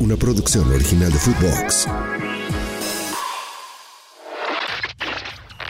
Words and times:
una 0.00 0.16
producción 0.16 0.70
original 0.72 1.12
de 1.12 1.18
Footbox. 1.18 1.86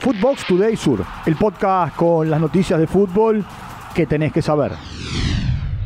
Footbox 0.01 0.47
Today 0.47 0.77
Sur, 0.77 1.05
el 1.25 1.35
podcast 1.35 1.95
con 1.95 2.29
las 2.29 2.39
noticias 2.39 2.79
de 2.79 2.87
fútbol 2.87 3.45
que 3.95 4.05
tenés 4.05 4.31
que 4.31 4.41
saber. 4.41 4.71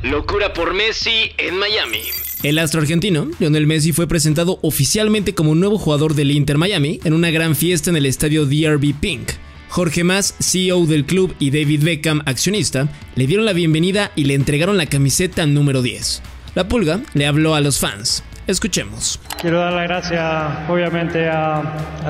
Locura 0.04 0.54
por 0.54 0.74
Messi 0.74 1.32
en 1.38 1.58
Miami. 1.58 2.02
El 2.44 2.60
astro 2.60 2.82
argentino, 2.82 3.28
Lionel 3.40 3.66
Messi, 3.66 3.94
fue 3.94 4.08
presentado 4.08 4.60
oficialmente 4.62 5.34
como 5.34 5.56
nuevo 5.56 5.78
jugador 5.78 6.14
del 6.14 6.32
Inter 6.32 6.58
Miami 6.58 7.00
en 7.06 7.14
una 7.14 7.32
gran 7.32 7.56
fiesta 7.56 7.90
en 7.90 7.96
el 7.96 8.06
estadio 8.06 8.46
DRB 8.46 8.94
Pink. 9.00 9.30
Jorge 9.70 10.04
Mas, 10.04 10.36
CEO 10.40 10.86
del 10.86 11.06
club, 11.06 11.34
y 11.40 11.50
David 11.50 11.84
Beckham, 11.84 12.22
accionista, 12.26 12.90
le 13.16 13.26
dieron 13.26 13.46
la 13.46 13.54
bienvenida 13.54 14.12
y 14.16 14.26
le 14.26 14.36
entregaron 14.36 14.78
la 14.78 14.86
camiseta 14.86 15.46
número 15.48 15.82
10. 15.82 16.22
La 16.54 16.68
pulga 16.68 17.02
le 17.14 17.26
habló 17.26 17.56
a 17.56 17.62
los 17.62 17.80
fans. 17.80 18.24
Escuchemos. 18.46 19.22
Quiero 19.40 19.60
dar 19.60 19.72
las 19.72 19.84
gracias 19.84 20.70
obviamente 20.70 21.30
a, 21.30 21.62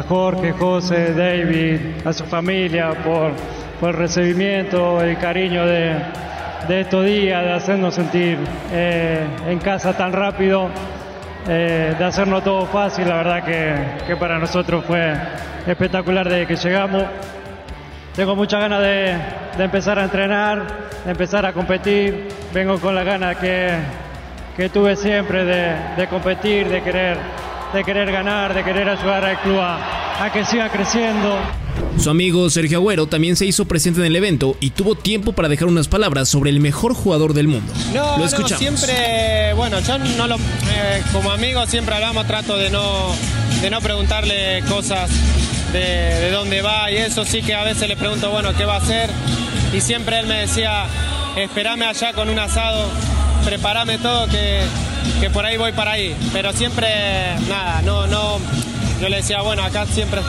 Jorge, 0.08 0.52
José, 0.54 1.14
David, 1.14 2.06
a 2.06 2.12
su 2.12 2.26
familia 2.26 2.90
por, 3.04 3.34
el 3.88 3.94
recibimiento, 3.94 5.02
el 5.02 5.18
cariño 5.20 5.66
de, 5.66 5.96
estos 6.70 7.06
días, 7.06 7.44
de 7.44 7.52
hacernos 7.52 7.94
sentir 7.94 8.40
eh, 8.72 9.28
en 9.48 9.60
casa 9.60 9.96
tan 9.96 10.12
rápido, 10.12 10.70
eh, 11.48 11.94
de 12.00 12.04
hacernos 12.04 12.44
todo 12.44 12.66
fácil. 12.66 13.08
La 13.10 13.18
verdad 13.18 13.44
que, 14.08 14.16
para 14.16 14.40
nosotros 14.40 14.84
fue 14.86 15.14
espectacular 15.68 16.28
desde 16.28 16.48
que 16.48 16.56
llegamos. 16.56 17.04
Tengo 18.16 18.36
muchas 18.36 18.60
ganas 18.60 18.82
de, 18.82 19.18
de 19.58 19.64
empezar 19.64 20.00
a 20.00 20.06
entrenar, 20.06 20.66
de 21.06 21.12
empezar 21.12 21.46
a 21.46 21.54
competir. 21.54 22.28
Vengo 22.54 22.80
con 22.80 22.96
la 22.96 23.04
gana 23.04 23.36
que, 23.36 23.78
que 24.56 24.70
tuve 24.70 24.96
siempre 24.96 25.46
de, 25.46 26.08
competir, 26.08 26.68
de 26.68 26.84
querer, 26.84 27.18
de 27.74 27.84
querer 27.84 28.12
ganar, 28.12 28.54
de 28.54 28.64
querer 28.64 28.88
ayudar 28.88 29.26
al 29.26 29.42
club 29.42 29.60
a, 29.60 30.30
que 30.32 30.46
siga 30.46 30.70
creciendo. 30.70 31.38
Su 31.98 32.10
amigo 32.10 32.50
Sergio 32.50 32.78
Agüero 32.78 33.08
también 33.08 33.36
se 33.36 33.46
hizo 33.46 33.66
presente 33.66 34.00
en 34.00 34.06
el 34.06 34.16
evento 34.16 34.56
y 34.60 34.70
tuvo 34.72 34.96
tiempo 34.96 35.34
para 35.34 35.50
dejar 35.50 35.68
unas 35.68 35.88
palabras 35.88 36.30
sobre 36.30 36.50
el 36.50 36.60
mejor 36.60 36.94
jugador 36.94 37.34
del 37.34 37.48
mundo. 37.48 37.74
No, 37.94 38.18
lo 38.18 38.26
escuchamos. 38.26 38.60
siempre, 38.60 39.54
bueno, 39.56 39.80
yo 39.80 39.98
no 39.98 40.28
lo, 40.28 40.36
eh, 40.36 41.04
como 41.12 41.32
amigo 41.32 41.66
siempre 41.66 41.96
hablamos, 41.96 42.28
trato 42.28 42.58
de 42.58 42.70
no, 42.70 43.12
de 43.62 43.70
no 43.70 43.82
preguntarle 43.82 44.64
cosas 44.70 45.10
de, 45.72 45.80
de 45.80 46.32
dónde 46.32 46.62
va 46.62 46.92
y 46.92 46.98
eso 46.98 47.26
sí 47.26 47.42
que 47.42 47.56
a 47.56 47.64
veces 47.64 47.88
le 47.90 47.98
pregunto, 47.98 48.30
bueno, 48.30 48.54
¿qué 48.56 48.66
va 48.66 48.76
a 48.76 48.78
hacer? 48.78 49.10
Y 49.74 49.82
siempre 49.82 50.20
él 50.20 50.28
me 50.28 50.42
decía, 50.42 50.86
espérame 51.36 51.84
allá 51.84 52.14
con 52.14 52.30
un 52.30 52.38
asado 52.40 52.88
preparame 53.44 53.98
todo 53.98 54.28
que, 54.28 54.62
que 55.20 55.30
por 55.30 55.46
ahí 55.46 55.58
voy 55.58 55.72
para 55.72 55.92
ahí. 55.92 56.16
Pero 56.32 56.54
siempre, 56.54 56.88
nada, 57.48 57.82
no, 57.84 58.08
no, 58.08 58.40
yo 59.02 59.10
le 59.10 59.18
decía, 59.18 59.42
bueno, 59.42 59.64
acá 59.64 59.86
siempre 59.86 60.22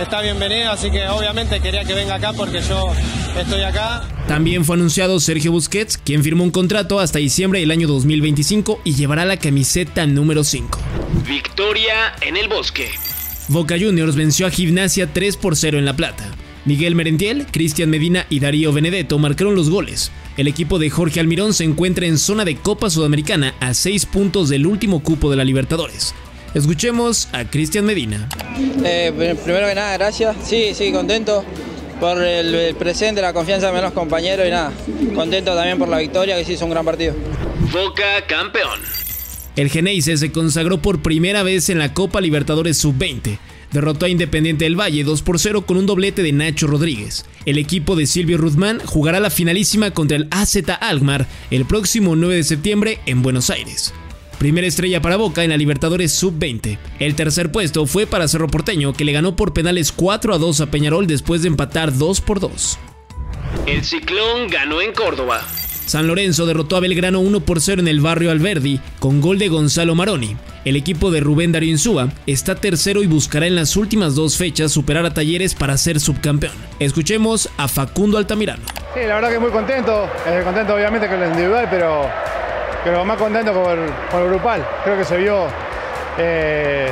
está 0.00 0.20
bienvenido, 0.22 0.70
así 0.70 0.90
que 0.90 1.06
obviamente 1.08 1.60
quería 1.60 1.84
que 1.84 1.94
venga 1.94 2.16
acá 2.16 2.32
porque 2.32 2.60
yo 2.60 2.92
estoy 3.38 3.62
acá. 3.62 4.08
También 4.26 4.64
fue 4.64 4.76
anunciado 4.76 5.20
Sergio 5.20 5.52
Busquets, 5.52 5.98
quien 5.98 6.22
firmó 6.22 6.44
un 6.44 6.50
contrato 6.50 6.98
hasta 6.98 7.18
diciembre 7.18 7.60
del 7.60 7.70
año 7.70 7.86
2025 7.88 8.80
y 8.84 8.94
llevará 8.94 9.24
la 9.24 9.36
camiseta 9.36 10.06
número 10.06 10.44
5. 10.44 10.78
Victoria 11.26 12.14
en 12.20 12.36
el 12.36 12.48
bosque. 12.48 12.90
Boca 13.48 13.76
Juniors 13.78 14.16
venció 14.16 14.46
a 14.46 14.50
Gimnasia 14.50 15.12
3 15.12 15.36
por 15.36 15.56
0 15.56 15.78
en 15.78 15.84
La 15.84 15.94
Plata. 15.94 16.24
Miguel 16.64 16.94
Merentiel, 16.94 17.46
Cristian 17.50 17.90
Medina 17.90 18.26
y 18.30 18.40
Darío 18.40 18.72
Benedetto 18.72 19.18
marcaron 19.18 19.54
los 19.54 19.68
goles. 19.68 20.10
El 20.36 20.48
equipo 20.48 20.80
de 20.80 20.90
Jorge 20.90 21.20
Almirón 21.20 21.54
se 21.54 21.62
encuentra 21.62 22.06
en 22.06 22.18
zona 22.18 22.44
de 22.44 22.56
Copa 22.56 22.90
Sudamericana 22.90 23.54
a 23.60 23.72
6 23.72 24.06
puntos 24.06 24.48
del 24.48 24.66
último 24.66 25.00
cupo 25.00 25.30
de 25.30 25.36
la 25.36 25.44
Libertadores. 25.44 26.12
Escuchemos 26.54 27.28
a 27.32 27.44
Cristian 27.44 27.84
Medina. 27.84 28.28
Eh, 28.84 29.12
primero 29.44 29.68
que 29.68 29.74
nada, 29.76 29.96
gracias. 29.96 30.36
Sí, 30.44 30.72
sí, 30.74 30.90
contento 30.90 31.44
por 32.00 32.20
el, 32.20 32.74
presente, 32.74 33.22
la 33.22 33.32
confianza 33.32 33.70
de 33.70 33.80
los 33.80 33.92
compañeros 33.92 34.46
y 34.46 34.50
nada, 34.50 34.72
contento 35.14 35.54
también 35.54 35.78
por 35.78 35.88
la 35.88 35.98
victoria, 35.98 36.36
que 36.36 36.44
sí 36.44 36.54
hizo 36.54 36.64
un 36.64 36.72
gran 36.72 36.84
partido. 36.84 37.14
Boca 37.72 38.26
campeón. 38.26 38.80
El 39.56 39.70
Geneise 39.70 40.16
se 40.16 40.32
consagró 40.32 40.82
por 40.82 41.02
primera 41.02 41.42
vez 41.42 41.68
en 41.68 41.78
la 41.78 41.94
Copa 41.94 42.20
Libertadores 42.20 42.78
Sub-20 42.78 43.38
derrotó 43.74 44.06
a 44.06 44.08
Independiente 44.08 44.64
del 44.64 44.80
Valle 44.80 45.04
2 45.04 45.22
por 45.22 45.38
0 45.38 45.66
con 45.66 45.76
un 45.76 45.84
doblete 45.84 46.22
de 46.22 46.32
Nacho 46.32 46.66
Rodríguez. 46.66 47.26
El 47.44 47.58
equipo 47.58 47.96
de 47.96 48.06
Silvio 48.06 48.38
Ruzmán 48.38 48.78
jugará 48.84 49.20
la 49.20 49.30
finalísima 49.30 49.90
contra 49.90 50.16
el 50.16 50.28
AZ 50.30 50.56
Alkmaar 50.80 51.26
el 51.50 51.66
próximo 51.66 52.14
9 52.16 52.36
de 52.36 52.44
septiembre 52.44 53.00
en 53.04 53.20
Buenos 53.22 53.50
Aires. 53.50 53.92
Primera 54.38 54.66
estrella 54.66 55.02
para 55.02 55.16
Boca 55.16 55.42
en 55.42 55.50
la 55.50 55.56
Libertadores 55.56 56.12
Sub-20. 56.12 56.78
El 57.00 57.14
tercer 57.16 57.50
puesto 57.50 57.86
fue 57.86 58.06
para 58.06 58.28
Cerro 58.28 58.48
Porteño, 58.48 58.92
que 58.92 59.04
le 59.04 59.12
ganó 59.12 59.36
por 59.36 59.52
penales 59.52 59.90
4 59.90 60.34
a 60.34 60.38
2 60.38 60.60
a 60.60 60.70
Peñarol 60.70 61.06
después 61.06 61.42
de 61.42 61.48
empatar 61.48 61.96
2 61.96 62.20
por 62.20 62.40
2. 62.40 62.78
El 63.66 63.84
Ciclón 63.84 64.48
ganó 64.48 64.80
en 64.80 64.92
Córdoba. 64.92 65.42
San 65.86 66.06
Lorenzo 66.06 66.46
derrotó 66.46 66.76
a 66.76 66.80
Belgrano 66.80 67.20
1 67.20 67.40
por 67.40 67.60
0 67.60 67.82
en 67.82 67.88
el 67.88 68.00
barrio 68.00 68.30
Alberdi 68.30 68.80
con 68.98 69.20
gol 69.20 69.38
de 69.38 69.48
Gonzalo 69.48 69.94
Maroni. 69.94 70.36
El 70.64 70.76
equipo 70.76 71.10
de 71.10 71.20
Rubén 71.20 71.52
Darío 71.52 71.70
Insúa 71.70 72.08
está 72.26 72.54
tercero 72.54 73.02
y 73.02 73.06
buscará 73.06 73.46
en 73.46 73.54
las 73.54 73.76
últimas 73.76 74.14
dos 74.14 74.36
fechas 74.38 74.72
superar 74.72 75.04
a 75.04 75.12
Talleres 75.12 75.54
para 75.54 75.76
ser 75.76 76.00
subcampeón. 76.00 76.54
Escuchemos 76.78 77.50
a 77.58 77.68
Facundo 77.68 78.16
Altamirano. 78.16 78.62
Sí, 78.94 79.00
la 79.06 79.16
verdad 79.16 79.30
que 79.30 79.38
muy 79.38 79.50
contento, 79.50 80.08
eh, 80.26 80.40
contento 80.42 80.74
obviamente 80.74 81.08
con 81.08 81.22
el 81.22 81.30
individual, 81.30 81.68
pero, 81.70 82.08
pero 82.82 83.04
más 83.04 83.18
contento 83.18 83.52
con, 83.52 84.22
el 84.22 84.28
grupal. 84.28 84.66
Creo 84.84 84.96
que 84.96 85.04
se 85.04 85.18
vio 85.18 85.46
eh, 86.16 86.88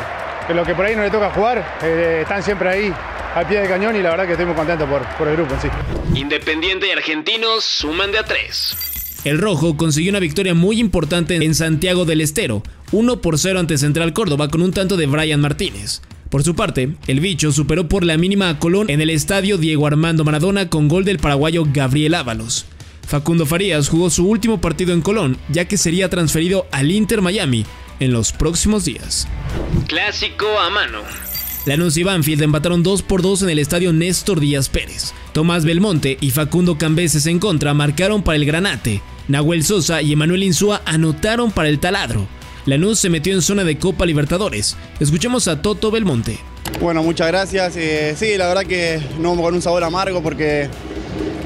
que 0.47 0.53
lo 0.53 0.65
que 0.65 0.75
por 0.75 0.85
ahí 0.85 0.95
no 0.95 1.03
le 1.03 1.11
toca 1.11 1.31
jugar, 1.31 1.65
eh, 1.83 2.21
están 2.23 2.43
siempre 2.43 2.69
ahí 2.69 2.95
al 3.35 3.47
pie 3.47 3.61
del 3.61 3.69
cañón 3.69 3.97
y 3.97 4.03
la 4.03 4.11
verdad 4.11 4.27
que 4.27 4.33
estoy 4.33 4.47
muy 4.47 4.55
contento 4.55 4.87
por, 4.87 5.03
por 5.17 5.29
el 5.29 5.37
grupo 5.37 5.55
en 5.55 5.61
sí. 5.61 5.69
Independiente 6.15 6.89
y 6.89 6.91
Argentinos 6.91 7.65
suman 7.65 8.13
de 8.13 8.19
a 8.19 8.25
tres. 8.25 8.77
El 9.25 9.39
Rojo 9.39 9.77
consiguió 9.77 10.11
una 10.11 10.19
victoria 10.19 10.53
muy 10.53 10.81
importante 10.81 11.37
en 11.37 11.55
Santiago 11.55 12.05
del 12.05 12.21
Estero, 12.21 12.63
1 12.91 13.21
por 13.21 13.39
0 13.39 13.61
ante 13.61 13.79
Central 13.79 14.13
Córdoba 14.13 14.49
con 14.49 14.63
un 14.63 14.73
tanto 14.73 14.97
de 14.97 15.07
Brian 15.07 15.41
Martínez. 15.41 16.03
Por 16.29 16.43
su 16.43 16.57
parte, 16.57 16.95
el 17.07 17.21
bicho 17.21 17.53
superó 17.53 17.89
por 17.89 18.05
la 18.05 18.17
mínima 18.17 18.49
a 18.49 18.59
Colón 18.59 18.91
en 18.91 19.01
el 19.01 19.11
estadio 19.11 19.59
Diego 19.59 19.87
Armando 19.87 20.25
Maradona 20.25 20.69
con 20.71 20.89
gol 20.89 21.05
del 21.05 21.19
paraguayo 21.19 21.65
Gabriel 21.73 22.15
Ábalos. 22.15 22.67
Facundo 23.07 23.47
Farías 23.47 23.89
jugó 23.89 24.11
su 24.11 24.27
último 24.27 24.61
partido 24.61 24.93
en 24.93 25.03
Colón, 25.03 25.37
ya 25.51 25.67
que 25.67 25.77
sería 25.77 26.09
transferido 26.09 26.67
al 26.73 26.91
Inter 26.91 27.21
Miami 27.21 27.67
en 28.01 28.13
los 28.13 28.33
próximos 28.33 28.85
días. 28.85 29.29
Clásico 29.87 30.59
a 30.59 30.71
mano. 30.71 31.03
Lanús 31.65 31.97
y 31.97 32.03
Banfield 32.03 32.43
empataron 32.43 32.83
2 32.83 33.03
por 33.03 33.23
2 33.23 33.43
en 33.43 33.51
el 33.51 33.61
estadio 33.61 33.93
Néstor 33.93 34.41
Díaz 34.41 34.69
Pérez. 34.69 35.15
Tomás 35.33 35.65
Belmonte 35.65 36.19
y 36.21 36.31
Facundo 36.31 36.77
Cambeses 36.77 37.27
en 37.27 37.39
contra 37.39 37.73
marcaron 37.73 38.23
para 38.23 38.35
el 38.37 38.45
Granate. 38.45 39.01
Nahuel 39.29 39.63
Sosa 39.63 40.03
y 40.03 40.13
Emanuel 40.13 40.43
Insúa 40.43 40.83
anotaron 40.85 41.53
para 41.53 41.69
el 41.69 41.79
Taladro. 41.79 42.27
Lanús 42.67 42.99
se 42.99 43.11
metió 43.11 43.33
en 43.33 43.43
zona 43.43 43.63
de 43.63 43.79
Copa 43.79 44.07
Libertadores. 44.07 44.77
Escuchemos 44.99 45.47
a 45.47 45.63
Toto 45.63 45.93
Belmonte. 45.93 46.39
Bueno, 46.81 47.05
muchas 47.05 47.29
gracias. 47.29 47.77
Eh, 47.77 48.15
sí, 48.17 48.37
la 48.37 48.49
verdad 48.49 48.65
que 48.65 49.01
no 49.21 49.37
con 49.37 49.55
un 49.55 49.63
sabor 49.63 49.85
amargo 49.85 50.21
porque 50.21 50.69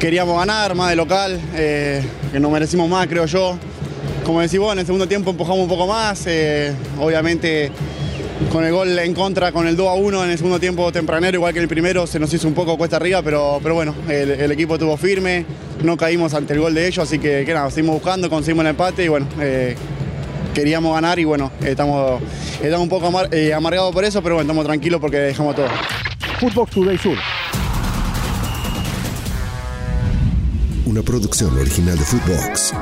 queríamos 0.01 0.39
ganar 0.39 0.75
más 0.75 0.89
de 0.91 0.97
local, 0.97 1.39
eh, 1.55 2.03
que 2.33 2.41
nos 2.41 2.51
merecimos 2.51 2.89
más, 2.89 3.07
creo 3.07 3.27
yo. 3.27 3.59
Como 4.25 4.41
decís 4.41 4.59
vos, 4.59 4.73
en 4.73 4.79
el 4.79 4.87
segundo 4.87 5.07
tiempo 5.07 5.31
empujamos 5.31 5.61
un 5.61 5.69
poco 5.69 5.87
más. 5.87 6.25
Eh, 6.27 6.75
obviamente 6.99 7.71
con 8.53 8.65
el 8.65 8.73
gol 8.73 8.99
en 8.99 9.15
contra, 9.15 9.53
con 9.53 9.67
el 9.67 9.77
2 9.77 9.89
a 9.89 9.95
1 9.95 10.25
en 10.25 10.31
el 10.31 10.37
segundo 10.37 10.61
tiempo 10.61 10.91
tempranero, 10.93 11.37
igual 11.37 11.53
que 11.53 11.59
en 11.59 11.65
el 11.65 11.69
primero, 11.69 12.07
se 12.07 12.19
nos 12.19 12.33
hizo 12.33 12.47
un 12.47 12.55
poco 12.55 12.77
cuesta 12.77 12.97
arriba, 12.97 13.23
pero, 13.23 13.59
pero 13.63 13.75
bueno, 13.75 13.95
el, 14.09 14.51
equipo 14.51 14.75
estuvo 14.75 14.97
firme, 14.97 15.45
no 15.83 15.97
caímos 15.97 16.35
ante 16.35 16.55
el 16.55 16.61
gol 16.61 16.75
de 16.75 16.87
ellos, 16.87 17.07
así 17.07 17.19
que, 17.19 17.45
nada, 17.49 17.71
seguimos 17.71 17.95
buscando, 17.95 18.29
conseguimos 18.29 18.65
el 18.65 18.71
empate 18.71 19.05
y 19.05 19.09
bueno, 19.09 19.27
eh, 19.41 19.75
queríamos 20.55 20.95
ganar 20.95 21.19
y 21.19 21.25
bueno, 21.25 21.51
estamos, 21.65 22.21
estamos 22.63 22.83
un 22.83 22.89
poco 22.89 23.11
eh, 23.33 23.53
amargados 23.55 23.93
por 23.93 24.05
eso, 24.05 24.23
pero 24.23 24.37
bueno, 24.37 24.51
estamos 24.51 24.67
tranquilos 24.67 25.01
porque 25.01 25.19
dejamos 25.19 25.57
todo. 25.57 25.69
Footbox 26.41 26.71
Today 26.73 26.99
Sur. 26.99 27.17
Una 30.87 31.03
producción 31.03 31.59
original 31.59 31.99
de 31.99 32.05
Footbox. 32.05 32.73